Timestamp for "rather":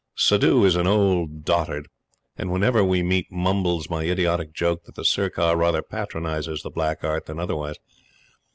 5.55-5.83